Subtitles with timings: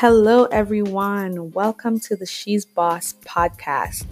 [0.00, 1.52] Hello, everyone.
[1.52, 4.06] Welcome to the She's Boss podcast,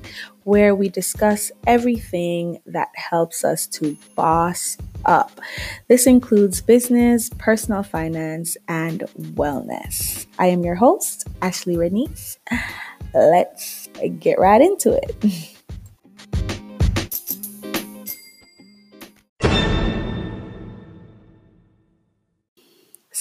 [0.44, 5.40] where we discuss everything that helps us to boss up.
[5.88, 9.00] This includes business, personal finance, and
[9.32, 10.26] wellness.
[10.38, 12.36] I am your host, Ashley Renice.
[13.14, 15.54] Let's get right into it.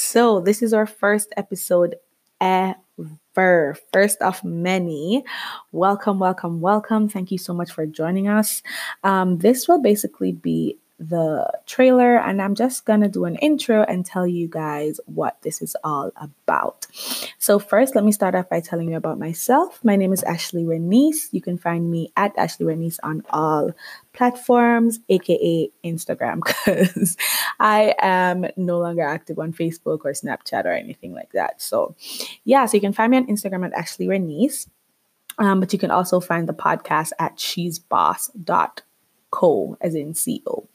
[0.10, 1.96] So, this is our first episode
[2.42, 3.78] ever.
[3.94, 5.24] First of many.
[5.72, 7.08] Welcome, welcome, welcome.
[7.10, 8.64] Thank you so much for joining us.
[9.04, 14.06] Um, this will basically be the trailer and I'm just gonna do an intro and
[14.06, 16.88] tell you guys what this is all about.
[17.38, 19.80] So, first, let me start off by telling you about myself.
[19.84, 21.30] My name is Ashley Renice.
[21.32, 23.72] You can find me at Ashley Renice on all
[24.14, 27.16] platforms, aka Instagram, because
[27.60, 31.62] I am no longer active on Facebook or Snapchat or anything like that.
[31.62, 31.96] So,
[32.44, 34.68] yeah, so you can find me on Instagram at Ashley Renice.
[35.40, 38.87] Um, but you can also find the podcast at she'sboss.com
[39.32, 40.14] co as in
[40.46, 40.68] co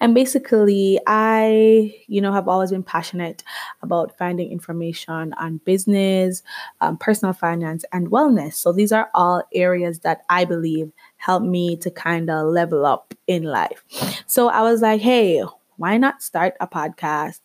[0.00, 3.42] and basically i you know have always been passionate
[3.82, 6.42] about finding information on business
[6.80, 8.54] um, personal finance and wellness.
[8.54, 13.14] So these are all areas that i believe help me to kind of level up
[13.26, 13.84] in life.
[14.26, 15.42] So i was like hey
[15.78, 17.40] why not start a podcast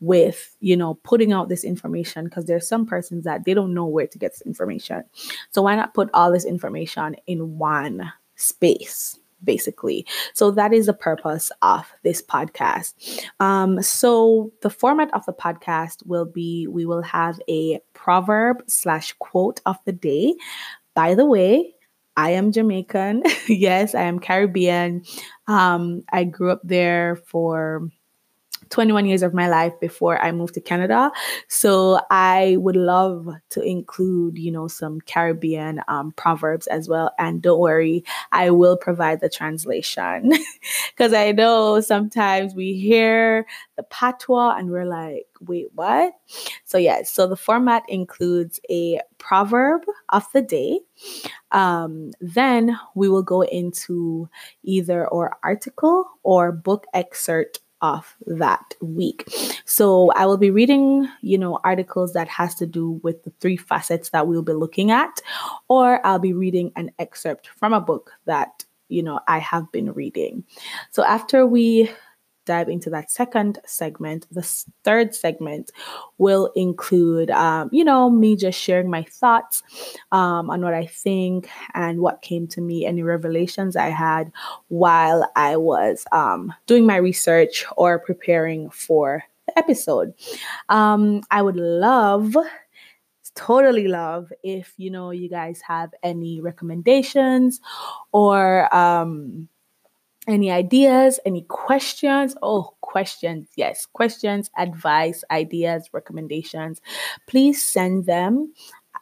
[0.00, 2.24] with you know putting out this information?
[2.24, 5.04] Because there's some persons that they don't know where to get this information.
[5.50, 10.06] So why not put all this information in one space basically.
[10.34, 13.24] So that is the purpose of this podcast.
[13.40, 19.14] Um, so the format of the podcast will be we will have a proverb slash
[19.14, 20.34] quote of the day.
[20.94, 21.74] By the way,
[22.16, 23.22] I am Jamaican.
[23.48, 25.04] yes, I am Caribbean.
[25.46, 27.88] Um, I grew up there for
[28.70, 31.12] 21 years of my life before I moved to Canada.
[31.48, 37.12] So I would love to include, you know, some Caribbean um, proverbs as well.
[37.18, 40.32] And don't worry, I will provide the translation
[40.90, 46.14] because I know sometimes we hear the patois and we're like, wait, what?
[46.64, 50.80] So, yes, yeah, so the format includes a proverb of the day.
[51.52, 54.28] Um, then we will go into
[54.62, 59.28] either or article or book excerpt of that week.
[59.64, 63.56] So I will be reading, you know, articles that has to do with the three
[63.56, 65.20] facets that we'll be looking at
[65.68, 69.92] or I'll be reading an excerpt from a book that, you know, I have been
[69.92, 70.44] reading.
[70.90, 71.90] So after we
[72.46, 74.26] dive into that second segment.
[74.30, 74.42] The
[74.84, 75.70] third segment
[76.16, 79.62] will include, um, you know, me just sharing my thoughts
[80.12, 84.32] um, on what I think and what came to me, any revelations I had
[84.68, 90.14] while I was um, doing my research or preparing for the episode.
[90.68, 92.34] Um, I would love
[93.36, 97.60] totally love if you know you guys have any recommendations
[98.10, 99.46] or um
[100.26, 102.34] any ideas, any questions?
[102.42, 103.48] Oh, questions.
[103.56, 106.80] Yes, questions, advice, ideas, recommendations.
[107.26, 108.52] Please send them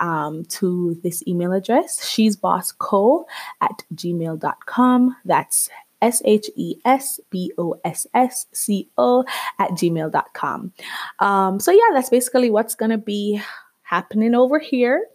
[0.00, 3.26] um, to this email address, she's boss co
[3.60, 5.16] at gmail.com.
[5.24, 5.70] That's
[6.02, 9.24] S H E S B O S S C O
[9.58, 10.72] at gmail.com.
[11.20, 13.40] Um, so, yeah, that's basically what's going to be
[13.84, 15.06] happening over here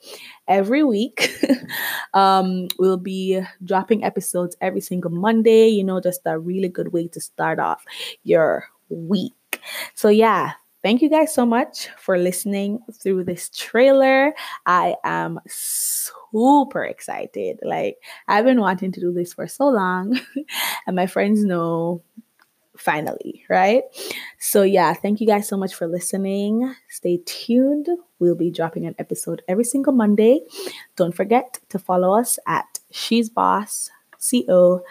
[0.48, 1.36] every week.
[2.14, 7.08] um, we'll be dropping episodes every single Monday, you know, just a really good way
[7.10, 7.84] to start off
[8.24, 9.34] your week.
[9.96, 14.34] So, yeah, thank you guys so much for listening through this trailer.
[14.66, 17.60] I am super excited.
[17.64, 17.98] Like,
[18.28, 20.20] I've been wanting to do this for so long,
[20.88, 22.02] and my friends know
[22.78, 23.84] finally, right?
[24.40, 26.74] So, yeah, thank you guys so much for listening.
[26.88, 27.88] Stay tuned.
[28.20, 30.42] We'll be dropping an episode every single Monday.
[30.96, 34.84] Don't forget to follow us at She's Boss CO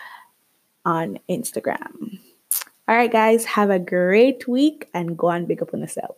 [0.85, 2.19] on Instagram.
[2.89, 6.17] All right, guys, have a great week and go on big up on yourself.